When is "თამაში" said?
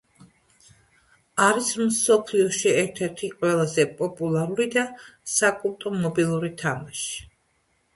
6.67-7.19